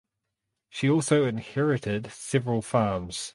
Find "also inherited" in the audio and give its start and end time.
0.89-2.11